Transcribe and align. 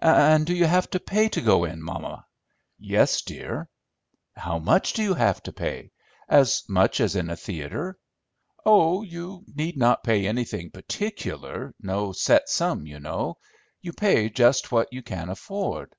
"And 0.00 0.46
do 0.46 0.54
you 0.54 0.64
have 0.64 0.88
to 0.92 0.98
pay 1.00 1.28
to 1.28 1.40
go 1.42 1.64
in, 1.66 1.82
mamma?" 1.82 2.24
"Yes, 2.78 3.20
dear." 3.20 3.68
"How 4.34 4.58
much 4.58 4.94
do 4.94 5.02
you 5.02 5.12
have 5.12 5.42
to 5.42 5.52
pay? 5.52 5.92
As 6.30 6.64
much 6.66 6.98
as 6.98 7.14
at 7.14 7.28
a 7.28 7.36
theatre?" 7.36 7.98
"Oh, 8.64 9.02
you 9.02 9.44
need 9.54 9.76
not 9.76 10.02
pay 10.02 10.26
anything 10.26 10.70
particular—no 10.70 12.12
set 12.12 12.48
sum, 12.48 12.86
you 12.86 12.98
know. 13.00 13.36
You 13.82 13.92
pay 13.92 14.30
just 14.30 14.72
what 14.72 14.90
you 14.94 15.02
can 15.02 15.28
afford." 15.28 15.94